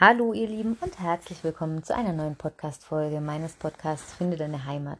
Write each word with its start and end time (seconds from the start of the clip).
Hallo 0.00 0.32
ihr 0.32 0.48
Lieben 0.48 0.76
und 0.80 0.98
herzlich 0.98 1.44
willkommen 1.44 1.84
zu 1.84 1.94
einer 1.94 2.14
neuen 2.14 2.34
Podcast-Folge 2.34 3.20
meines 3.20 3.52
Podcasts 3.52 4.14
Finde 4.14 4.38
deine 4.38 4.64
Heimat. 4.64 4.98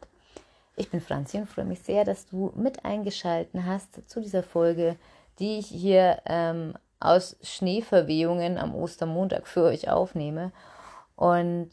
Ich 0.75 0.91
bin 0.91 1.01
Franzi 1.01 1.37
und 1.37 1.49
freue 1.49 1.65
mich 1.65 1.79
sehr, 1.79 2.05
dass 2.05 2.27
du 2.27 2.53
mit 2.55 2.85
eingeschalten 2.85 3.65
hast 3.65 4.07
zu 4.07 4.21
dieser 4.21 4.43
Folge, 4.43 4.95
die 5.39 5.57
ich 5.57 5.65
hier 5.65 6.21
ähm, 6.27 6.75
aus 6.99 7.35
Schneeverwehungen 7.41 8.59
am 8.59 8.75
Ostermontag 8.75 9.47
für 9.47 9.63
euch 9.63 9.89
aufnehme. 9.89 10.51
Und 11.15 11.71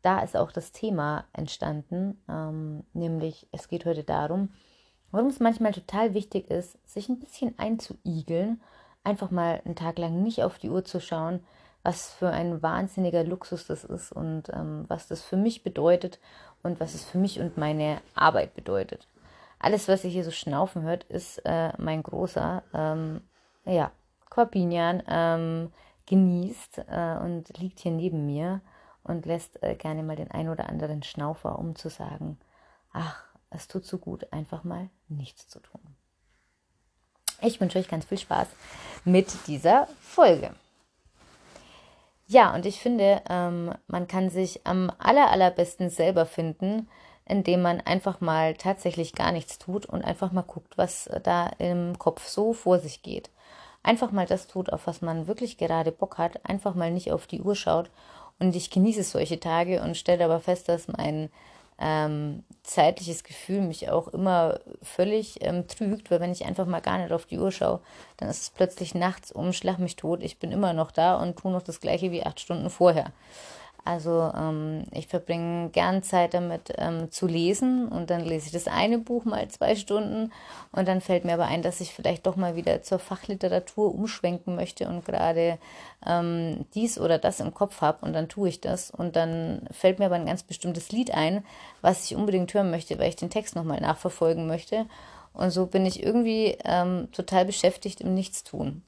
da 0.00 0.20
ist 0.20 0.36
auch 0.36 0.52
das 0.52 0.70
Thema 0.70 1.24
entstanden, 1.32 2.22
ähm, 2.30 2.84
nämlich 2.94 3.48
es 3.50 3.68
geht 3.68 3.84
heute 3.84 4.04
darum, 4.04 4.50
warum 5.10 5.26
es 5.26 5.40
manchmal 5.40 5.72
total 5.72 6.14
wichtig 6.14 6.52
ist, 6.52 6.78
sich 6.88 7.08
ein 7.08 7.18
bisschen 7.18 7.58
einzuigeln, 7.58 8.62
einfach 9.02 9.32
mal 9.32 9.60
einen 9.64 9.74
Tag 9.74 9.98
lang 9.98 10.22
nicht 10.22 10.44
auf 10.44 10.58
die 10.58 10.70
Uhr 10.70 10.84
zu 10.84 11.00
schauen, 11.00 11.40
was 11.86 12.10
für 12.10 12.30
ein 12.30 12.62
wahnsinniger 12.62 13.22
Luxus 13.22 13.68
das 13.68 13.84
ist 13.84 14.10
und 14.10 14.48
ähm, 14.48 14.86
was 14.88 15.06
das 15.06 15.22
für 15.22 15.36
mich 15.36 15.62
bedeutet 15.62 16.18
und 16.64 16.80
was 16.80 16.94
es 16.94 17.04
für 17.04 17.16
mich 17.16 17.38
und 17.38 17.56
meine 17.56 18.00
Arbeit 18.16 18.56
bedeutet. 18.56 19.06
Alles, 19.60 19.86
was 19.86 20.02
ihr 20.02 20.10
hier 20.10 20.24
so 20.24 20.32
schnaufen 20.32 20.82
hört, 20.82 21.04
ist 21.04 21.38
äh, 21.44 21.72
mein 21.78 22.02
großer, 22.02 22.64
ähm, 22.74 23.20
ja, 23.64 23.92
Corbinian, 24.30 25.00
ähm, 25.06 25.72
genießt 26.06 26.78
äh, 26.88 27.18
und 27.22 27.56
liegt 27.56 27.78
hier 27.78 27.92
neben 27.92 28.26
mir 28.26 28.62
und 29.04 29.24
lässt 29.24 29.62
äh, 29.62 29.76
gerne 29.76 30.02
mal 30.02 30.16
den 30.16 30.32
ein 30.32 30.48
oder 30.48 30.68
anderen 30.68 31.04
Schnaufer, 31.04 31.56
um 31.56 31.76
zu 31.76 31.88
sagen, 31.88 32.36
ach, 32.92 33.22
es 33.50 33.68
tut 33.68 33.84
so 33.84 33.98
gut, 33.98 34.32
einfach 34.32 34.64
mal 34.64 34.90
nichts 35.08 35.46
zu 35.46 35.60
tun. 35.60 35.80
Ich 37.42 37.60
wünsche 37.60 37.78
euch 37.78 37.88
ganz 37.88 38.06
viel 38.06 38.18
Spaß 38.18 38.48
mit 39.04 39.28
dieser 39.46 39.86
Folge. 40.00 40.50
Ja, 42.28 42.54
und 42.54 42.66
ich 42.66 42.80
finde, 42.80 43.22
ähm, 43.30 43.72
man 43.86 44.08
kann 44.08 44.30
sich 44.30 44.66
am 44.66 44.90
aller, 44.98 45.30
allerbesten 45.30 45.90
selber 45.90 46.26
finden, 46.26 46.88
indem 47.24 47.62
man 47.62 47.80
einfach 47.80 48.20
mal 48.20 48.54
tatsächlich 48.54 49.14
gar 49.14 49.30
nichts 49.32 49.58
tut 49.58 49.86
und 49.86 50.04
einfach 50.04 50.32
mal 50.32 50.42
guckt, 50.42 50.76
was 50.76 51.08
da 51.22 51.48
im 51.58 51.98
Kopf 51.98 52.26
so 52.26 52.52
vor 52.52 52.78
sich 52.80 53.02
geht. 53.02 53.30
Einfach 53.82 54.10
mal 54.10 54.26
das 54.26 54.48
tut, 54.48 54.72
auf 54.72 54.88
was 54.88 55.02
man 55.02 55.28
wirklich 55.28 55.56
gerade 55.58 55.92
Bock 55.92 56.18
hat, 56.18 56.44
einfach 56.48 56.74
mal 56.74 56.90
nicht 56.90 57.12
auf 57.12 57.28
die 57.28 57.40
Uhr 57.42 57.54
schaut. 57.54 57.90
Und 58.40 58.56
ich 58.56 58.70
genieße 58.70 59.04
solche 59.04 59.38
Tage 59.40 59.80
und 59.82 59.96
stelle 59.96 60.24
aber 60.24 60.40
fest, 60.40 60.68
dass 60.68 60.88
mein 60.88 61.30
ähm, 61.78 62.44
zeitliches 62.62 63.22
Gefühl 63.22 63.60
mich 63.60 63.90
auch 63.90 64.08
immer 64.08 64.60
völlig 64.82 65.42
ähm, 65.42 65.66
trügt, 65.68 66.10
weil 66.10 66.20
wenn 66.20 66.32
ich 66.32 66.44
einfach 66.46 66.66
mal 66.66 66.80
gar 66.80 66.98
nicht 66.98 67.12
auf 67.12 67.26
die 67.26 67.38
Uhr 67.38 67.52
schaue, 67.52 67.80
dann 68.16 68.28
ist 68.28 68.42
es 68.42 68.50
plötzlich 68.50 68.94
nachts 68.94 69.30
um, 69.30 69.52
schlag 69.52 69.78
mich 69.78 69.96
tot, 69.96 70.22
ich 70.22 70.38
bin 70.38 70.52
immer 70.52 70.72
noch 70.72 70.90
da 70.90 71.16
und 71.16 71.38
tue 71.38 71.52
noch 71.52 71.62
das 71.62 71.80
gleiche 71.80 72.10
wie 72.10 72.24
acht 72.24 72.40
Stunden 72.40 72.70
vorher. 72.70 73.12
Also 73.86 74.32
ähm, 74.36 74.82
ich 74.90 75.06
verbringe 75.06 75.70
gern 75.70 76.02
Zeit 76.02 76.34
damit 76.34 76.72
ähm, 76.76 77.12
zu 77.12 77.28
lesen 77.28 77.86
und 77.86 78.10
dann 78.10 78.24
lese 78.24 78.46
ich 78.46 78.52
das 78.52 78.66
eine 78.66 78.98
Buch 78.98 79.24
mal 79.24 79.46
zwei 79.46 79.76
Stunden 79.76 80.32
und 80.72 80.88
dann 80.88 81.00
fällt 81.00 81.24
mir 81.24 81.34
aber 81.34 81.46
ein, 81.46 81.62
dass 81.62 81.80
ich 81.80 81.94
vielleicht 81.94 82.26
doch 82.26 82.34
mal 82.34 82.56
wieder 82.56 82.82
zur 82.82 82.98
Fachliteratur 82.98 83.94
umschwenken 83.94 84.56
möchte 84.56 84.88
und 84.88 85.04
gerade 85.04 85.58
ähm, 86.04 86.66
dies 86.74 86.98
oder 86.98 87.18
das 87.18 87.38
im 87.38 87.54
Kopf 87.54 87.80
habe 87.80 88.04
und 88.04 88.12
dann 88.12 88.28
tue 88.28 88.48
ich 88.48 88.60
das 88.60 88.90
und 88.90 89.14
dann 89.14 89.68
fällt 89.70 90.00
mir 90.00 90.06
aber 90.06 90.16
ein 90.16 90.26
ganz 90.26 90.42
bestimmtes 90.42 90.90
Lied 90.90 91.14
ein, 91.14 91.44
was 91.80 92.04
ich 92.06 92.16
unbedingt 92.16 92.52
hören 92.54 92.72
möchte, 92.72 92.98
weil 92.98 93.10
ich 93.10 93.16
den 93.16 93.30
Text 93.30 93.54
nochmal 93.54 93.80
nachverfolgen 93.80 94.48
möchte 94.48 94.86
und 95.32 95.52
so 95.52 95.66
bin 95.66 95.86
ich 95.86 96.02
irgendwie 96.02 96.58
ähm, 96.64 97.06
total 97.12 97.44
beschäftigt 97.44 98.00
im 98.00 98.14
Nichtstun. 98.14 98.82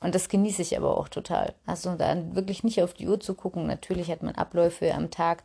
Und 0.00 0.14
das 0.14 0.28
genieße 0.28 0.62
ich 0.62 0.76
aber 0.76 0.96
auch 0.96 1.08
total. 1.08 1.54
Also 1.66 1.96
dann 1.96 2.36
wirklich 2.36 2.62
nicht 2.62 2.82
auf 2.82 2.94
die 2.94 3.08
Uhr 3.08 3.18
zu 3.18 3.34
gucken. 3.34 3.66
Natürlich 3.66 4.10
hat 4.10 4.22
man 4.22 4.34
Abläufe 4.36 4.94
am 4.94 5.10
Tag, 5.10 5.42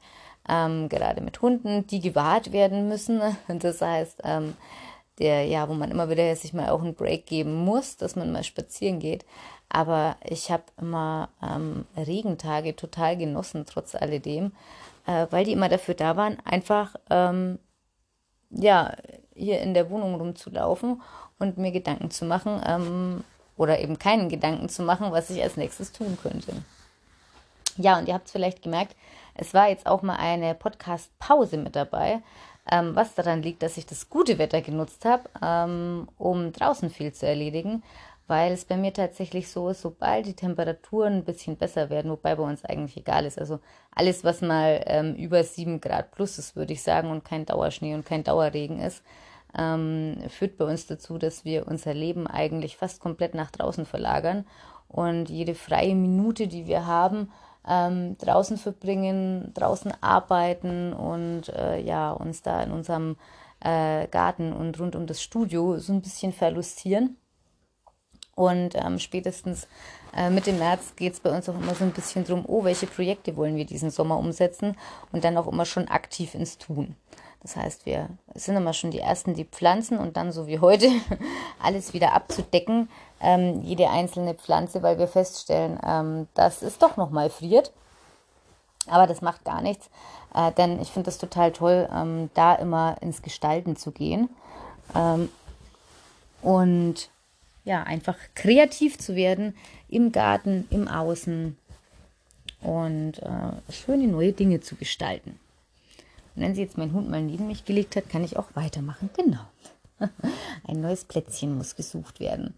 ähm, 0.48 0.90
gerade 0.90 1.22
mit 1.22 1.42
Hunden, 1.42 1.88
die 1.88 2.00
gewahrt 2.00 2.52
werden 2.52 2.88
müssen. 2.88 3.22
Und 3.48 3.64
das 3.64 3.82
heißt, 3.82 4.22
ähm, 4.24 4.56
der, 5.20 5.46
ja, 5.46 5.70
wo 5.70 5.74
man 5.74 5.92
immer 5.92 6.10
wieder 6.10 6.36
sich 6.36 6.54
mal 6.54 6.70
auch 6.70 6.82
einen 6.82 6.96
Break 6.96 7.26
geben 7.26 7.54
muss, 7.54 7.98
dass 7.98 8.16
man 8.16 8.32
mal 8.32 8.44
spazieren 8.44 9.00
geht. 9.00 9.26
Aber 9.70 10.18
ich 10.24 10.52
habe 10.52 10.64
immer 10.80 11.30
ähm, 11.42 11.86
Regentage 11.98 12.76
total 12.76 13.18
genossen, 13.18 13.66
trotz 13.68 13.96
alledem, 13.96 14.52
äh, 15.08 15.28
weil 15.32 15.46
die 15.46 15.54
immer 15.54 15.70
dafür 15.70 15.96
da 15.96 16.16
waren, 16.16 16.38
einfach 16.46 16.96
ähm, 17.10 17.58
ja, 18.52 18.96
hier 19.36 19.62
in 19.62 19.74
der 19.74 19.90
Wohnung 19.90 20.16
rumzulaufen 20.16 21.02
und 21.40 21.58
mir 21.58 21.72
Gedanken 21.72 22.12
zu 22.12 22.26
machen, 22.26 22.62
ähm, 22.66 23.24
oder 23.58 23.80
eben 23.80 24.00
keinen 24.00 24.30
Gedanken 24.30 24.70
zu 24.70 24.84
machen, 24.84 25.12
was 25.12 25.30
ich 25.30 25.42
als 25.42 25.58
nächstes 25.58 25.92
tun 25.92 26.18
könnte. 26.22 26.54
Ja, 27.78 27.98
und 27.98 28.08
ihr 28.08 28.14
habt 28.14 28.28
es 28.28 28.32
vielleicht 28.32 28.62
gemerkt, 28.62 28.96
es 29.36 29.54
war 29.54 29.70
jetzt 29.70 29.88
auch 29.88 30.02
mal 30.04 30.18
eine 30.18 30.54
Podcast-Pause 30.54 31.58
mit 31.58 31.76
dabei, 31.76 32.22
ähm, 32.72 32.96
was 32.96 33.16
daran 33.16 33.42
liegt, 33.42 33.64
dass 33.64 33.78
ich 33.78 33.86
das 33.86 34.10
gute 34.10 34.38
Wetter 34.38 34.62
genutzt 34.62 35.06
habe, 35.06 35.24
ähm, 35.42 36.08
um 36.18 36.52
draußen 36.54 36.90
viel 36.90 37.14
zu 37.14 37.26
erledigen, 37.28 37.84
weil 38.28 38.54
es 38.54 38.64
bei 38.66 38.78
mir 38.78 38.94
tatsächlich 38.94 39.50
so 39.50 39.70
ist, 39.70 39.82
sobald 39.82 40.26
die 40.26 40.36
Temperaturen 40.36 41.14
ein 41.14 41.24
bisschen 41.26 41.58
besser 41.58 41.90
werden, 41.90 42.12
wobei 42.12 42.36
bei 42.36 42.44
uns 42.44 42.64
eigentlich 42.64 42.96
egal 42.96 43.26
ist, 43.26 43.38
also 43.38 43.60
alles, 43.94 44.24
was 44.24 44.42
mal 44.42 44.82
ähm, 44.86 45.16
über 45.16 45.44
7 45.44 45.82
Grad 45.82 46.12
plus 46.12 46.38
ist, 46.38 46.56
würde 46.56 46.74
ich 46.74 46.84
sagen, 46.84 47.12
und 47.12 47.26
kein 47.26 47.46
Dauerschnee 47.46 47.96
und 47.96 48.06
kein 48.06 48.24
Dauerregen 48.24 48.80
ist, 48.80 49.04
ähm, 49.58 50.18
führt 50.30 50.58
bei 50.58 50.66
uns 50.66 50.88
dazu, 50.88 51.18
dass 51.18 51.46
wir 51.46 51.68
unser 51.68 51.94
Leben 51.94 52.28
eigentlich 52.28 52.78
fast 52.78 53.00
komplett 53.00 53.36
nach 53.36 53.52
draußen 53.52 53.86
verlagern 53.86 54.46
und 54.88 55.30
jede 55.30 55.56
freie 55.56 55.96
Minute, 55.96 56.48
die 56.48 56.68
wir 56.68 56.86
haben, 56.86 57.32
ähm, 57.68 58.18
draußen 58.18 58.58
verbringen, 58.58 59.52
draußen 59.54 59.94
arbeiten 60.02 60.94
und 60.94 61.50
äh, 61.50 61.80
ja, 61.80 62.12
uns 62.12 62.42
da 62.42 62.62
in 62.62 62.72
unserem 62.72 63.16
äh, 63.60 64.08
Garten 64.08 64.54
und 64.54 64.80
rund 64.80 64.96
um 64.96 65.08
das 65.08 65.22
Studio 65.22 65.78
so 65.80 65.94
ein 65.94 66.02
bisschen 66.02 66.34
verlustieren. 66.34 67.18
Und 68.36 68.76
ähm, 68.76 68.98
spätestens 68.98 69.68
äh, 70.16 70.30
Mitte 70.30 70.54
März 70.54 70.96
geht 70.96 71.14
es 71.14 71.20
bei 71.20 71.30
uns 71.36 71.48
auch 71.48 71.56
immer 71.56 71.76
so 71.76 71.84
ein 71.84 71.92
bisschen 71.92 72.26
drum, 72.26 72.46
oh, 72.48 72.64
welche 72.64 72.88
Projekte 72.88 73.36
wollen 73.36 73.56
wir 73.56 73.66
diesen 73.66 73.92
Sommer 73.92 74.18
umsetzen 74.18 74.76
und 75.12 75.24
dann 75.24 75.38
auch 75.38 75.48
immer 75.48 75.66
schon 75.66 75.88
aktiv 75.88 76.34
ins 76.34 76.58
Tun. 76.58 76.96
Das 77.44 77.58
heißt, 77.58 77.86
wir 77.86 78.08
sind 78.36 78.56
immer 78.56 78.72
schon 78.72 78.92
die 78.92 79.00
Ersten, 79.00 79.34
die 79.34 79.44
pflanzen 79.44 80.00
und 80.00 80.16
dann 80.16 80.32
so 80.32 80.48
wie 80.48 80.60
heute 80.60 80.90
alles 81.62 81.94
wieder 81.94 82.14
abzudecken, 82.14 82.90
ähm, 83.22 83.62
jede 83.62 83.90
einzelne 83.90 84.34
Pflanze, 84.34 84.82
weil 84.82 84.98
wir 84.98 85.08
feststellen, 85.08 85.78
ähm, 85.86 86.28
dass 86.34 86.62
es 86.62 86.78
doch 86.78 86.96
nochmal 86.96 87.30
friert. 87.30 87.72
Aber 88.88 89.08
das 89.08 89.22
macht 89.22 89.44
gar 89.44 89.62
nichts, 89.62 89.90
äh, 90.34 90.52
denn 90.54 90.82
ich 90.82 90.90
finde 90.90 91.06
das 91.06 91.18
total 91.18 91.52
toll, 91.52 91.90
ähm, 91.94 92.30
da 92.34 92.56
immer 92.56 92.96
ins 93.02 93.22
Gestalten 93.22 93.76
zu 93.76 93.92
gehen 93.92 94.30
ähm, 94.96 95.30
und 96.42 97.10
ja, 97.66 97.84
einfach 97.84 98.18
kreativ 98.36 98.98
zu 99.00 99.16
werden 99.16 99.56
im 99.90 100.12
Garten, 100.12 100.68
im 100.70 100.88
Außen 100.88 101.58
und 102.62 103.20
äh, 103.20 103.72
schöne 103.72 104.08
neue 104.08 104.34
Dinge 104.34 104.62
zu 104.62 104.76
gestalten. 104.76 105.40
Und 106.36 106.42
wenn 106.42 106.56
sie 106.56 106.62
jetzt 106.62 106.78
mein 106.78 106.94
Hund 106.94 107.10
mal 107.10 107.22
neben 107.22 107.48
mich 107.48 107.66
gelegt 107.66 107.96
hat, 107.96 108.10
kann 108.10 108.24
ich 108.24 108.38
auch 108.38 108.48
weitermachen. 108.56 109.10
Genau. 109.16 109.42
Ein 110.68 110.82
neues 110.82 111.06
Plätzchen 111.06 111.58
muss 111.58 111.76
gesucht 111.76 112.20
werden. 112.20 112.56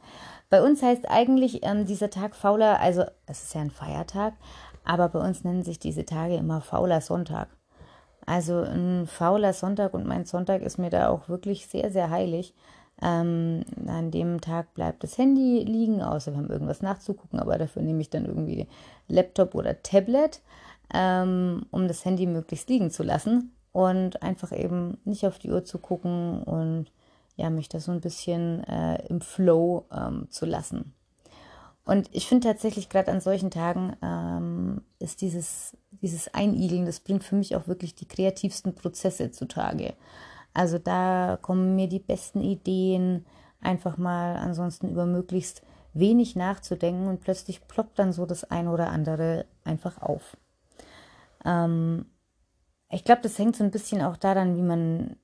Bei 0.50 0.64
uns 0.64 0.82
heißt 0.82 1.10
eigentlich 1.10 1.64
ähm, 1.64 1.86
dieser 1.86 2.10
Tag 2.10 2.36
fauler, 2.36 2.80
also 2.80 3.04
es 3.26 3.44
ist 3.44 3.56
ja 3.56 3.62
ein 3.62 3.72
Feiertag, 3.72 4.34
aber 4.84 5.10
bei 5.10 5.20
uns 5.20 5.44
nennen 5.44 5.64
sich 5.64 5.80
diese 5.80 6.06
Tage 6.06 6.36
immer 6.36 6.62
fauler 6.62 7.02
Sonntag. 7.02 7.50
Also 8.26 8.60
ein 8.62 9.08
fauler 9.08 9.54
Sonntag 9.54 9.94
und 9.94 10.06
mein 10.06 10.26
Sonntag 10.26 10.62
ist 10.62 10.78
mir 10.78 10.90
da 10.90 11.10
auch 11.10 11.30
wirklich 11.30 11.68
sehr, 11.68 11.92
sehr 11.92 12.10
heilig. 12.10 12.54
Ähm, 13.02 13.66
an 13.88 14.12
dem 14.12 14.40
Tag 14.40 14.74
bleibt 14.74 15.04
das 15.04 15.18
Handy 15.18 15.64
liegen, 15.64 16.02
außer 16.02 16.32
wir 16.32 16.38
haben 16.38 16.50
irgendwas 16.50 16.82
nachzugucken, 16.82 17.40
aber 17.40 17.58
dafür 17.58 17.82
nehme 17.82 18.02
ich 18.02 18.10
dann 18.10 18.26
irgendwie 18.26 18.68
Laptop 19.08 19.56
oder 19.56 19.82
Tablet, 19.82 20.42
ähm, 20.94 21.66
um 21.72 21.88
das 21.88 22.06
Handy 22.06 22.26
möglichst 22.26 22.70
liegen 22.70 22.92
zu 22.92 23.04
lassen 23.04 23.55
und 23.76 24.24
einfach 24.24 24.54
eben 24.54 25.00
nicht 25.04 25.28
auf 25.28 25.38
die 25.38 25.52
Uhr 25.52 25.66
zu 25.66 25.80
gucken 25.80 26.42
und 26.44 26.86
ja, 27.36 27.50
mich 27.50 27.68
da 27.68 27.82
so 27.82 27.92
ein 27.92 28.00
bisschen 28.00 28.64
äh, 28.64 29.06
im 29.08 29.20
Flow 29.20 29.86
ähm, 29.92 30.28
zu 30.30 30.46
lassen. 30.46 30.94
Und 31.84 32.10
ich 32.14 32.26
finde 32.26 32.48
tatsächlich 32.48 32.88
gerade 32.88 33.12
an 33.12 33.20
solchen 33.20 33.52
Tagen 33.52 33.98
ähm, 34.02 34.82
ist 35.00 35.20
dieses, 35.20 35.76
dieses 35.92 36.34
Einigeln, 36.34 36.86
das 36.86 37.02
bringt 37.02 37.26
für 37.26 37.36
mich 37.36 37.54
auch 37.58 37.68
wirklich 37.68 37.96
die 37.96 38.08
kreativsten 38.08 38.76
Prozesse 38.76 39.32
zutage. 39.32 39.94
Also 40.54 40.80
da 40.80 41.38
kommen 41.42 41.76
mir 41.76 41.90
die 41.90 42.00
besten 42.00 42.40
Ideen, 42.40 43.26
einfach 43.60 43.98
mal 43.98 44.38
ansonsten 44.38 44.88
über 44.88 45.06
möglichst 45.06 45.64
wenig 45.94 46.38
nachzudenken 46.38 47.08
und 47.10 47.20
plötzlich 47.20 47.68
ploppt 47.68 48.00
dann 48.00 48.14
so 48.14 48.26
das 48.26 48.50
eine 48.50 48.72
oder 48.72 48.88
andere 48.88 49.46
einfach 49.66 50.02
auf. 50.02 50.38
Ähm, 51.44 52.06
ich 52.96 53.04
glaube, 53.04 53.22
das 53.22 53.38
hängt 53.38 53.56
so 53.56 53.64
ein 53.64 53.72
bisschen 53.72 54.02
auch 54.02 54.18
daran, 54.18 54.56
wie 54.56 54.62
man, 54.62 55.18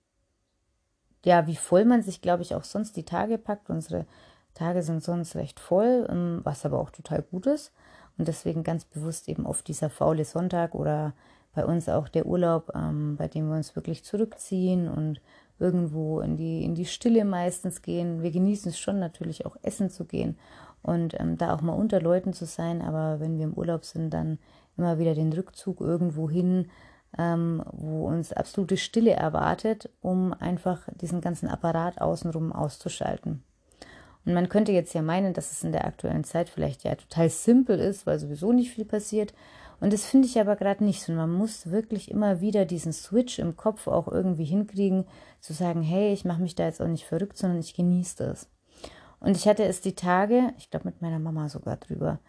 ja, 1.23 1.47
wie 1.47 1.56
voll 1.56 1.85
man 1.85 2.03
sich, 2.03 2.21
glaube 2.21 2.44
ich, 2.44 2.53
auch 2.53 2.65
sonst 2.65 2.97
die 2.97 3.06
Tage 3.06 3.38
packt. 3.38 3.69
Unsere 3.69 4.06
Tage 4.53 4.83
sind 4.83 5.03
sonst 5.03 5.35
recht 5.35 5.59
voll, 5.59 6.06
ähm, 6.09 6.41
was 6.44 6.65
aber 6.65 6.79
auch 6.79 6.89
total 6.89 7.21
gut 7.21 7.47
ist. 7.47 7.71
Und 8.18 8.27
deswegen 8.27 8.63
ganz 8.63 8.85
bewusst 8.85 9.29
eben 9.29 9.45
oft 9.45 9.68
dieser 9.68 9.89
faule 9.89 10.25
Sonntag 10.25 10.75
oder 10.75 11.13
bei 11.53 11.65
uns 11.65 11.89
auch 11.89 12.07
der 12.07 12.25
Urlaub, 12.25 12.71
ähm, 12.75 13.15
bei 13.18 13.27
dem 13.27 13.47
wir 13.50 13.56
uns 13.56 13.75
wirklich 13.75 14.03
zurückziehen 14.03 14.88
und 14.88 15.21
irgendwo 15.59 16.19
in 16.21 16.38
die, 16.38 16.63
in 16.63 16.75
die 16.75 16.85
Stille 16.85 17.23
meistens 17.23 17.81
gehen. 17.81 18.21
Wir 18.21 18.31
genießen 18.31 18.69
es 18.69 18.79
schon 18.79 19.00
natürlich 19.00 19.45
auch 19.45 19.56
essen 19.62 19.89
zu 19.89 20.06
gehen 20.06 20.38
und 20.81 21.19
ähm, 21.19 21.38
da 21.38 21.53
auch 21.53 21.62
mal 21.62 21.73
unter 21.73 22.01
Leuten 22.01 22.33
zu 22.33 22.45
sein, 22.45 22.81
aber 22.81 23.19
wenn 23.19 23.38
wir 23.38 23.45
im 23.45 23.53
Urlaub 23.53 23.85
sind, 23.85 24.12
dann 24.13 24.39
immer 24.77 24.97
wieder 24.97 25.13
den 25.13 25.31
Rückzug 25.31 25.79
irgendwo 25.79 26.29
hin, 26.29 26.69
ähm, 27.18 27.63
wo 27.72 28.08
uns 28.08 28.34
absolute 28.34 28.78
Stille 28.78 29.12
erwartet, 29.12 29.90
um 30.02 30.34
einfach 30.34 30.81
diesen 30.96 31.22
ganzen 31.22 31.50
Apparat 31.50 32.02
außenrum 32.02 32.54
auszuschalten. 32.54 33.44
Und 34.25 34.34
man 34.34 34.50
könnte 34.50 34.72
jetzt 34.72 34.94
ja 34.94 35.02
meinen, 35.02 35.34
dass 35.34 35.52
es 35.52 35.63
in 35.63 35.72
der 35.72 35.86
aktuellen 35.86 36.24
Zeit 36.24 36.50
vielleicht 36.50 36.84
ja 36.84 36.96
total 36.96 37.30
simpel 37.30 37.80
ist, 37.80 38.06
weil 38.06 38.19
sowieso 38.19 38.54
nicht 38.54 38.72
viel 38.72 38.86
passiert. 38.86 39.34
Und 39.80 39.94
das 39.94 40.06
finde 40.06 40.28
ich 40.28 40.40
aber 40.40 40.56
gerade 40.56 40.84
nicht 40.84 41.02
so. 41.02 41.12
Man 41.12 41.31
muss 41.31 41.72
wirklich 41.72 42.12
immer 42.12 42.40
wieder 42.40 42.66
diesen 42.66 42.94
Switch 42.94 43.40
im 43.40 43.57
Kopf 43.57 43.88
auch 43.88 44.07
irgendwie 44.07 44.46
hinkriegen, 44.46 45.06
zu 45.40 45.54
sagen, 45.54 45.81
hey, 45.81 46.14
ich 46.14 46.24
mache 46.24 46.42
mich 46.42 46.54
da 46.54 46.66
jetzt 46.66 46.81
auch 46.81 46.88
nicht 46.88 47.06
verrückt, 47.06 47.36
sondern 47.36 47.60
ich 47.60 47.74
genieße 47.74 48.24
das. 48.24 48.48
Und 49.19 49.36
ich 49.38 49.48
hatte 49.48 49.64
es 49.64 49.81
die 49.81 49.96
Tage, 49.96 50.54
ich 50.60 50.69
glaube 50.69 50.86
mit 50.86 51.02
meiner 51.02 51.19
Mama 51.19 51.50
sogar 51.50 51.78
drüber, 51.78 52.19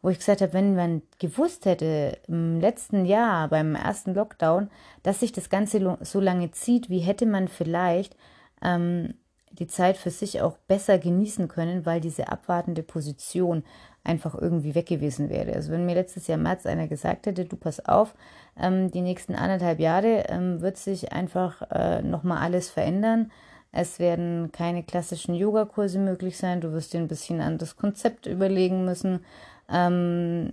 wo 0.00 0.10
ich 0.10 0.18
gesagt 0.18 0.40
habe, 0.40 0.52
wenn 0.52 0.76
man 0.76 1.02
gewusst 1.18 1.64
hätte 1.64 2.18
im 2.28 2.60
letzten 2.60 3.04
Jahr 3.04 3.48
beim 3.48 3.74
ersten 3.74 4.14
Lockdown, 4.14 4.70
dass 5.02 5.20
sich 5.20 5.32
das 5.32 5.50
Ganze 5.50 5.98
so 6.02 6.20
lange 6.20 6.50
zieht, 6.52 6.88
wie 6.88 7.00
hätte 7.00 7.26
man 7.26 7.48
vielleicht 7.48 8.16
ähm, 8.62 9.14
die 9.50 9.66
Zeit 9.66 9.96
für 9.96 10.10
sich 10.10 10.40
auch 10.40 10.56
besser 10.68 10.98
genießen 10.98 11.48
können, 11.48 11.84
weil 11.84 12.00
diese 12.00 12.28
abwartende 12.28 12.82
Position 12.82 13.64
einfach 14.04 14.34
irgendwie 14.34 14.74
weg 14.74 14.86
gewesen 14.86 15.28
wäre. 15.28 15.52
Also 15.54 15.72
wenn 15.72 15.84
mir 15.84 15.94
letztes 15.94 16.26
Jahr 16.26 16.38
im 16.38 16.44
März 16.44 16.66
einer 16.66 16.86
gesagt 16.86 17.26
hätte, 17.26 17.44
du 17.44 17.56
pass 17.56 17.84
auf, 17.84 18.14
ähm, 18.58 18.90
die 18.90 19.00
nächsten 19.00 19.34
anderthalb 19.34 19.80
Jahre 19.80 20.24
ähm, 20.28 20.60
wird 20.60 20.76
sich 20.76 21.12
einfach 21.12 21.62
äh, 21.70 22.02
nochmal 22.02 22.38
alles 22.38 22.70
verändern. 22.70 23.30
Es 23.70 23.98
werden 23.98 24.50
keine 24.50 24.82
klassischen 24.82 25.34
Yogakurse 25.34 25.98
möglich 25.98 26.38
sein. 26.38 26.60
Du 26.60 26.72
wirst 26.72 26.94
dir 26.94 27.00
ein 27.00 27.08
bisschen 27.08 27.40
an 27.40 27.58
das 27.58 27.76
Konzept 27.76 28.26
überlegen 28.26 28.84
müssen. 28.84 29.20
Ähm, 29.70 30.52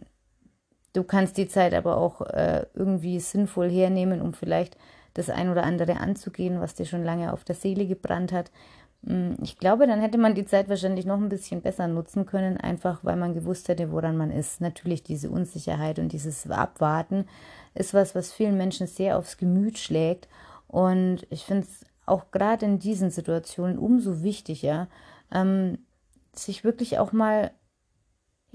du 0.94 1.04
kannst 1.04 1.38
die 1.38 1.48
Zeit 1.48 1.74
aber 1.74 1.98
auch 1.98 2.22
äh, 2.22 2.66
irgendwie 2.74 3.20
sinnvoll 3.20 3.70
hernehmen, 3.70 4.22
um 4.22 4.34
vielleicht 4.34 4.78
das 5.14 5.30
ein 5.30 5.50
oder 5.50 5.64
andere 5.64 5.98
anzugehen, 5.98 6.60
was 6.60 6.76
dir 6.76 6.86
schon 6.86 7.04
lange 7.04 7.34
auf 7.34 7.44
der 7.44 7.56
Seele 7.56 7.86
gebrannt 7.88 8.32
hat. 8.32 8.52
Hm, 9.06 9.38
ich 9.42 9.58
glaube, 9.58 9.88
dann 9.88 10.02
hätte 10.02 10.18
man 10.18 10.36
die 10.36 10.46
Zeit 10.46 10.70
wahrscheinlich 10.70 11.06
noch 11.06 11.18
ein 11.18 11.30
bisschen 11.30 11.62
besser 11.62 11.88
nutzen 11.88 12.26
können, 12.26 12.58
einfach 12.58 13.00
weil 13.04 13.16
man 13.16 13.34
gewusst 13.34 13.68
hätte, 13.70 13.92
woran 13.92 14.18
man 14.18 14.32
ist. 14.32 14.62
Natürlich 14.62 15.04
diese 15.04 15.30
Unsicherheit 15.30 16.00
und 16.00 16.12
dieses 16.12 16.50
Abwarten 16.50 17.26
ist 17.74 17.94
was, 17.94 18.16
was 18.16 18.32
vielen 18.32 18.58
Menschen 18.58 18.88
sehr 18.88 19.18
aufs 19.18 19.38
Gemüt 19.38 19.78
schlägt. 19.78 20.28
Und 20.68 21.26
ich 21.30 21.44
finde 21.44 21.68
es 21.68 21.86
auch 22.06 22.32
gerade 22.32 22.66
in 22.66 22.80
diesen 22.80 23.10
Situationen 23.10 23.78
umso 23.78 24.24
wichtiger, 24.24 24.88
ähm, 25.32 25.80
sich 26.34 26.64
wirklich 26.64 27.00
auch 27.00 27.14
mal 27.14 27.52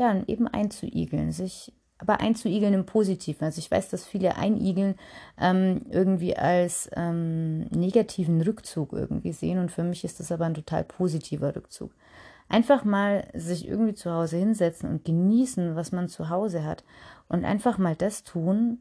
ja, 0.01 0.23
eben 0.27 0.49
einzuigeln, 0.49 1.31
sich 1.31 1.75
aber 1.99 2.21
einzuigeln 2.21 2.73
im 2.73 2.87
Positiven. 2.87 3.45
Also 3.45 3.59
ich 3.59 3.71
weiß, 3.71 3.91
dass 3.91 4.07
viele 4.07 4.37
Einigeln 4.37 4.95
ähm, 5.39 5.83
irgendwie 5.91 6.35
als 6.35 6.89
ähm, 6.95 7.67
negativen 7.67 8.41
Rückzug 8.41 8.95
irgendwie 8.95 9.33
sehen 9.33 9.59
und 9.59 9.71
für 9.71 9.83
mich 9.83 10.03
ist 10.03 10.19
das 10.19 10.33
aber 10.33 10.47
ein 10.47 10.55
total 10.55 10.85
positiver 10.85 11.55
Rückzug. 11.55 11.93
Einfach 12.49 12.83
mal 12.83 13.29
sich 13.35 13.69
irgendwie 13.69 13.93
zu 13.93 14.11
Hause 14.11 14.39
hinsetzen 14.39 14.89
und 14.89 15.05
genießen, 15.05 15.77
was 15.77 15.93
man 15.93 16.09
zu 16.09 16.31
Hause 16.31 16.65
hat 16.65 16.83
und 17.29 17.45
einfach 17.45 17.77
mal 17.77 17.95
das 17.95 18.25
tun, 18.25 18.79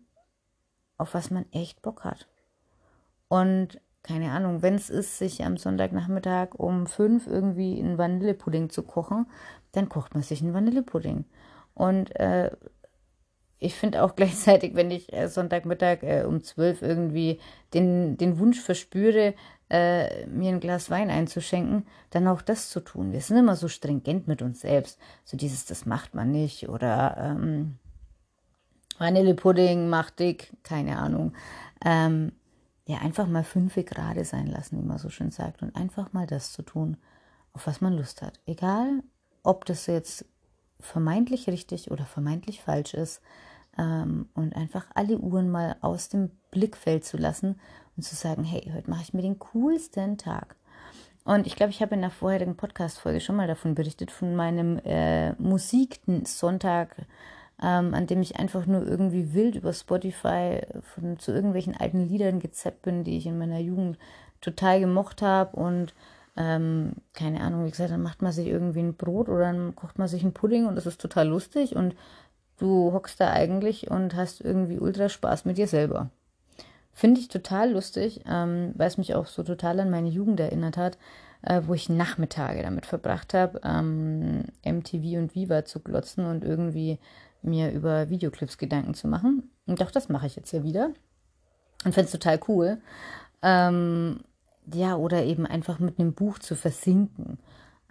auf 0.97 1.13
was 1.13 1.31
man 1.31 1.45
echt 1.51 1.81
Bock 1.81 2.05
hat. 2.05 2.29
Und 3.27 3.81
keine 4.03 4.31
Ahnung, 4.31 4.61
wenn 4.61 4.75
es 4.75 4.89
ist, 4.89 5.17
sich 5.17 5.43
am 5.43 5.57
Sonntagnachmittag 5.57 6.55
um 6.55 6.87
fünf 6.87 7.27
irgendwie 7.27 7.77
einen 7.79 7.97
Vanillepudding 7.97 8.69
zu 8.69 8.83
kochen, 8.83 9.27
dann 9.71 9.89
kocht 9.89 10.13
man 10.13 10.23
sich 10.23 10.41
einen 10.41 10.53
Vanillepudding. 10.53 11.25
Und 11.73 12.15
äh, 12.19 12.51
ich 13.59 13.75
finde 13.75 14.03
auch 14.03 14.15
gleichzeitig, 14.17 14.75
wenn 14.75 14.91
ich 14.91 15.13
äh, 15.13 15.27
Sonntagmittag 15.27 16.03
äh, 16.03 16.23
um 16.23 16.43
zwölf 16.43 16.81
irgendwie 16.81 17.39
den, 17.73 18.17
den 18.17 18.39
Wunsch 18.39 18.59
verspüre, 18.59 19.33
äh, 19.69 20.25
mir 20.25 20.49
ein 20.49 20.59
Glas 20.59 20.89
Wein 20.89 21.09
einzuschenken, 21.11 21.85
dann 22.09 22.27
auch 22.27 22.41
das 22.41 22.69
zu 22.69 22.79
tun. 22.79 23.13
Wir 23.13 23.21
sind 23.21 23.37
immer 23.37 23.55
so 23.55 23.67
stringent 23.67 24.27
mit 24.27 24.41
uns 24.41 24.61
selbst. 24.61 24.99
So 25.25 25.37
dieses, 25.37 25.65
das 25.65 25.85
macht 25.85 26.15
man 26.15 26.31
nicht. 26.31 26.69
Oder 26.69 27.17
ähm, 27.19 27.77
Vanillepudding 28.97 29.87
macht 29.87 30.19
dick, 30.19 30.51
keine 30.63 30.97
Ahnung. 30.97 31.33
Ähm, 31.85 32.31
ja, 32.85 32.97
einfach 32.97 33.27
mal 33.27 33.43
fünf 33.43 33.75
gerade 33.75 34.25
sein 34.25 34.47
lassen, 34.47 34.79
wie 34.79 34.85
man 34.85 34.97
so 34.97 35.09
schön 35.09 35.29
sagt. 35.29 35.61
Und 35.61 35.75
einfach 35.75 36.11
mal 36.13 36.25
das 36.25 36.51
zu 36.51 36.63
tun, 36.63 36.97
auf 37.53 37.67
was 37.67 37.81
man 37.81 37.93
Lust 37.93 38.23
hat. 38.23 38.39
Egal, 38.47 39.03
ob 39.43 39.65
das 39.65 39.87
jetzt 39.87 40.25
vermeintlich 40.79 41.47
richtig 41.47 41.91
oder 41.91 42.05
vermeintlich 42.05 42.61
falsch 42.61 42.93
ist 42.93 43.21
ähm, 43.77 44.27
und 44.33 44.55
einfach 44.55 44.85
alle 44.95 45.17
Uhren 45.17 45.49
mal 45.49 45.75
aus 45.81 46.09
dem 46.09 46.31
Blickfeld 46.51 47.05
zu 47.05 47.17
lassen 47.17 47.59
und 47.97 48.03
zu 48.03 48.15
sagen, 48.15 48.43
hey, 48.43 48.71
heute 48.73 48.89
mache 48.89 49.03
ich 49.03 49.13
mir 49.13 49.21
den 49.21 49.39
coolsten 49.39 50.17
Tag. 50.17 50.55
Und 51.25 51.45
ich 51.45 51.55
glaube, 51.55 51.71
ich 51.71 51.81
habe 51.81 51.95
in 51.95 52.01
der 52.01 52.11
vorherigen 52.11 52.55
Podcast-Folge 52.55 53.19
schon 53.19 53.35
mal 53.35 53.47
davon 53.47 53.75
berichtet, 53.75 54.09
von 54.09 54.35
meinem 54.35 54.79
äh, 54.79 55.33
Musiksonntag, 55.33 56.95
ähm, 57.61 57.93
an 57.93 58.07
dem 58.07 58.21
ich 58.21 58.39
einfach 58.39 58.65
nur 58.65 58.87
irgendwie 58.87 59.33
wild 59.33 59.55
über 59.55 59.73
Spotify 59.73 60.61
von, 60.81 61.19
zu 61.19 61.31
irgendwelchen 61.31 61.75
alten 61.75 62.07
Liedern 62.07 62.39
gezappt 62.39 62.83
bin, 62.83 63.03
die 63.03 63.17
ich 63.17 63.25
in 63.25 63.37
meiner 63.37 63.59
Jugend 63.59 63.99
total 64.41 64.79
gemocht 64.79 65.21
habe 65.21 65.57
und 65.57 65.93
ähm, 66.39 66.93
keine 67.13 67.41
Ahnung, 67.41 67.65
wie 67.65 67.69
gesagt, 67.69 67.91
dann 67.91 68.01
macht 68.01 68.21
man 68.21 68.31
sich 68.31 68.47
irgendwie 68.47 68.79
ein 68.79 68.95
Brot 68.95 69.27
oder 69.27 69.41
dann 69.41 69.75
kocht 69.75 69.99
man 69.99 70.07
sich 70.07 70.23
einen 70.23 70.33
Pudding 70.33 70.65
und 70.65 70.75
das 70.75 70.85
ist 70.85 71.01
total 71.01 71.27
lustig 71.27 71.75
und 71.75 71.95
du 72.57 72.93
hockst 72.93 73.19
da 73.19 73.29
eigentlich 73.31 73.91
und 73.91 74.15
hast 74.15 74.39
irgendwie 74.39 74.79
ultra 74.79 75.09
Spaß 75.09 75.43
mit 75.43 75.57
dir 75.57 75.67
selber. 75.67 76.09
Finde 76.93 77.19
ich 77.19 77.27
total 77.27 77.73
lustig, 77.73 78.21
ähm, 78.25 78.71
weil 78.75 78.87
es 78.87 78.97
mich 78.97 79.15
auch 79.15 79.27
so 79.27 79.43
total 79.43 79.81
an 79.81 79.89
meine 79.89 80.07
Jugend 80.07 80.39
erinnert 80.39 80.77
hat, 80.77 80.97
äh, 81.41 81.61
wo 81.65 81.73
ich 81.73 81.89
Nachmittage 81.89 82.61
damit 82.63 82.85
verbracht 82.85 83.33
habe, 83.33 83.59
ähm, 83.65 84.45
MTV 84.63 85.19
und 85.19 85.35
Viva 85.35 85.65
zu 85.65 85.81
glotzen 85.81 86.25
und 86.25 86.45
irgendwie 86.45 86.99
mir 87.41 87.71
über 87.71 88.09
Videoclips 88.09 88.57
Gedanken 88.57 88.93
zu 88.93 89.09
machen. 89.09 89.51
Und 89.65 89.83
auch 89.83 89.91
das 89.91 90.07
mache 90.07 90.27
ich 90.27 90.37
jetzt 90.37 90.53
ja 90.53 90.63
wieder 90.63 90.91
und 91.83 91.93
finde 91.93 92.05
es 92.05 92.11
total 92.11 92.39
cool. 92.47 92.77
Ähm, 93.41 94.21
ja, 94.73 94.95
oder 94.95 95.23
eben 95.23 95.45
einfach 95.45 95.79
mit 95.79 95.99
einem 95.99 96.13
Buch 96.13 96.39
zu 96.39 96.55
versinken. 96.55 97.37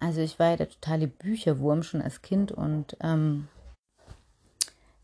Also 0.00 0.20
ich 0.20 0.38
war 0.38 0.50
ja 0.50 0.56
der 0.56 0.70
totale 0.70 1.08
Bücherwurm 1.08 1.82
schon 1.82 2.02
als 2.02 2.23
Kind 2.23 2.52
und 2.52 2.97
ähm, 3.00 3.49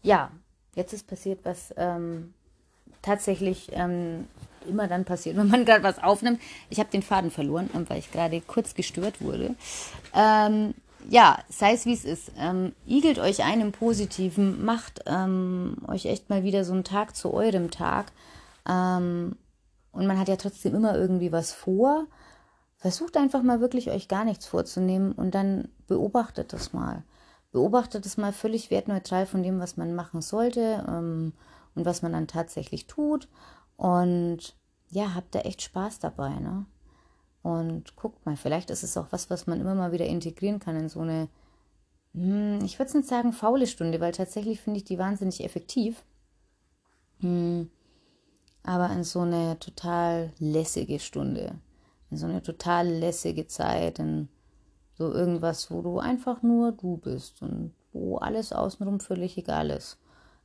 ja, 0.02 0.30
jetzt 0.74 0.92
ist 0.92 1.06
passiert, 1.06 1.40
was 1.42 1.74
ähm, 1.76 2.32
tatsächlich 3.02 3.70
ähm, 3.72 4.28
immer 4.68 4.86
dann 4.86 5.04
passiert, 5.04 5.36
wenn 5.38 5.48
man 5.48 5.64
gerade 5.64 5.82
was 5.82 6.02
aufnimmt. 6.02 6.40
Ich 6.70 6.78
habe 6.78 6.90
den 6.90 7.02
Faden 7.02 7.30
verloren, 7.30 7.70
weil 7.88 7.98
ich 7.98 8.12
gerade 8.12 8.40
kurz 8.40 8.74
gestört 8.74 9.20
wurde. 9.20 9.54
Ähm, 10.14 10.74
ja, 11.10 11.38
sei 11.48 11.72
es 11.72 11.86
wie 11.86 11.92
es 11.92 12.04
ist. 12.04 12.32
Ähm, 12.38 12.72
igelt 12.86 13.18
euch 13.18 13.44
ein 13.44 13.60
im 13.60 13.72
Positiven, 13.72 14.64
macht 14.64 15.02
ähm, 15.06 15.76
euch 15.86 16.06
echt 16.06 16.30
mal 16.30 16.44
wieder 16.44 16.64
so 16.64 16.72
einen 16.72 16.84
Tag 16.84 17.14
zu 17.14 17.34
eurem 17.34 17.70
Tag. 17.70 18.12
Ähm, 18.68 19.36
und 19.94 20.06
man 20.06 20.18
hat 20.18 20.28
ja 20.28 20.36
trotzdem 20.36 20.74
immer 20.74 20.96
irgendwie 20.96 21.32
was 21.32 21.52
vor. 21.52 22.06
Versucht 22.76 23.16
einfach 23.16 23.42
mal 23.42 23.60
wirklich 23.60 23.90
euch 23.90 24.08
gar 24.08 24.24
nichts 24.24 24.46
vorzunehmen 24.46 25.12
und 25.12 25.34
dann 25.34 25.68
beobachtet 25.86 26.52
das 26.52 26.72
mal. 26.72 27.02
Beobachtet 27.52 28.04
es 28.04 28.16
mal 28.16 28.32
völlig 28.32 28.70
wertneutral 28.70 29.26
von 29.26 29.42
dem, 29.42 29.60
was 29.60 29.76
man 29.76 29.94
machen 29.94 30.20
sollte 30.20 30.84
ähm, 30.88 31.32
und 31.74 31.86
was 31.86 32.02
man 32.02 32.12
dann 32.12 32.26
tatsächlich 32.26 32.86
tut. 32.86 33.28
Und 33.76 34.54
ja, 34.90 35.14
habt 35.14 35.34
da 35.34 35.40
echt 35.40 35.62
Spaß 35.62 36.00
dabei, 36.00 36.30
ne? 36.40 36.66
Und 37.42 37.94
guckt 37.96 38.24
mal, 38.24 38.36
vielleicht 38.36 38.70
ist 38.70 38.82
es 38.82 38.96
auch 38.96 39.06
was, 39.10 39.28
was 39.28 39.46
man 39.46 39.60
immer 39.60 39.74
mal 39.74 39.92
wieder 39.92 40.06
integrieren 40.06 40.60
kann 40.60 40.76
in 40.76 40.88
so 40.88 41.00
eine, 41.00 41.28
hm, 42.14 42.60
ich 42.64 42.78
würde 42.78 42.88
es 42.88 42.94
nicht 42.94 43.08
sagen 43.08 43.32
faule 43.32 43.66
Stunde, 43.66 44.00
weil 44.00 44.12
tatsächlich 44.12 44.60
finde 44.60 44.78
ich 44.78 44.84
die 44.84 44.98
wahnsinnig 44.98 45.44
effektiv. 45.44 46.02
Hm, 47.20 47.70
aber 48.64 48.90
in 48.90 49.04
so 49.04 49.20
eine 49.20 49.58
total 49.58 50.32
lässige 50.38 50.98
Stunde, 50.98 51.58
in 52.10 52.16
so 52.16 52.26
eine 52.26 52.42
total 52.42 52.88
lässige 52.88 53.46
Zeit, 53.46 53.98
in 53.98 54.28
so 54.98 55.12
irgendwas, 55.12 55.70
wo 55.70 55.82
du 55.82 55.98
einfach 55.98 56.42
nur 56.42 56.72
du 56.72 56.96
bist 56.96 57.42
und 57.42 57.72
wo 57.92 58.16
alles 58.16 58.52
außenrum 58.52 59.00
völlig 59.00 59.38
egal 59.38 59.70
ist. 59.70 59.98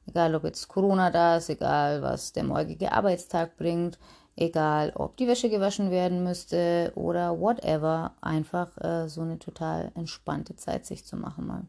Egal, 0.05 0.35
ob 0.35 0.43
jetzt 0.43 0.67
Corona 0.67 1.11
da 1.11 1.38
ist, 1.38 1.49
egal, 1.49 2.01
was 2.01 2.33
der 2.33 2.43
morgige 2.43 2.91
Arbeitstag 2.91 3.57
bringt, 3.57 3.99
Egal, 4.41 4.93
ob 4.95 5.17
die 5.17 5.27
Wäsche 5.27 5.49
gewaschen 5.49 5.91
werden 5.91 6.23
müsste 6.23 6.93
oder 6.95 7.38
whatever, 7.41 8.13
einfach 8.21 8.69
äh, 8.77 9.09
so 9.09 9.19
eine 9.19 9.38
total 9.38 9.91
entspannte 9.95 10.55
Zeit 10.55 10.85
sich 10.85 11.03
zu 11.03 11.17
machen 11.17 11.45
mal. 11.45 11.63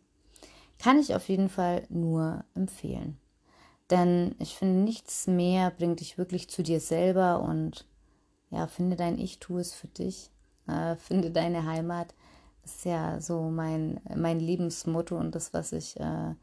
Kann 0.79 1.01
ich 1.01 1.17
auf 1.17 1.29
jeden 1.29 1.49
Fall 1.49 1.83
nur 1.89 2.45
empfehlen. 2.55 3.19
Denn 3.91 4.37
ich 4.39 4.57
finde, 4.57 4.81
nichts 4.81 5.27
mehr 5.27 5.71
bringt 5.71 6.01
dich 6.01 6.17
wirklich 6.17 6.49
zu 6.49 6.63
dir 6.63 6.81
selber 6.81 7.43
und 7.43 7.87
ja, 8.51 8.67
finde 8.67 8.97
dein 8.97 9.19
Ich, 9.19 9.39
tu 9.39 9.59
es 9.59 9.73
für 9.73 9.89
dich. 9.89 10.31
Äh, 10.67 10.97
finde 10.97 11.31
deine 11.31 11.67
Heimat. 11.67 12.15
Das 12.63 12.77
ist 12.77 12.85
ja 12.85 13.21
so 13.21 13.43
mein, 13.51 14.01
mein 14.15 14.39
Lebensmotto 14.39 15.17
und 15.17 15.35
das, 15.35 15.55
was 15.55 15.73
ich 15.73 15.99
äh, 15.99 16.35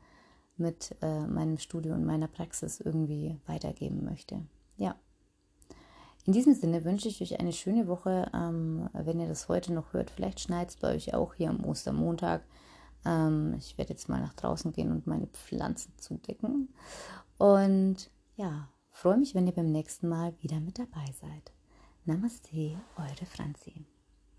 mit 0.58 0.96
äh, 1.02 1.26
meinem 1.28 1.58
Studio 1.58 1.94
und 1.94 2.06
meiner 2.06 2.28
Praxis 2.28 2.82
irgendwie 2.82 3.38
weitergeben 3.46 4.04
möchte. 4.04 4.42
Ja. 4.78 4.96
In 6.26 6.34
diesem 6.34 6.56
Sinne 6.56 6.84
wünsche 6.84 7.08
ich 7.08 7.22
euch 7.22 7.40
eine 7.40 7.54
schöne 7.54 7.88
Woche. 7.88 8.30
Ähm, 8.34 8.90
wenn 8.94 9.20
ihr 9.20 9.28
das 9.28 9.48
heute 9.48 9.72
noch 9.72 9.94
hört, 9.94 10.10
vielleicht 10.10 10.42
schneit 10.42 10.70
es 10.70 10.78
bei 10.78 10.94
euch 10.94 11.14
auch 11.14 11.36
hier 11.36 11.50
am 11.50 11.64
Ostermontag. 11.64 12.42
Ähm, 13.06 13.56
ich 13.58 13.78
werde 13.78 13.92
jetzt 13.92 14.10
mal 14.10 14.20
nach 14.20 14.34
draußen 14.34 14.74
gehen 14.74 14.92
und 14.92 15.08
meine 15.08 15.28
Pflanzen 15.28 15.94
zudecken. 15.98 16.70
Und 17.38 18.10
ja, 18.36 18.70
freue 18.92 19.18
mich, 19.18 19.36
wenn 19.36 19.48
ihr 19.48 19.54
beim 19.54 19.72
nächsten 19.72 20.08
Mal 20.08 20.34
wieder 20.42 20.60
mit 20.60 20.80
dabei 20.80 21.06
seid. 21.20 21.54
Namaste, 22.06 22.78
eure 22.98 23.26
Franzi. 23.26 23.86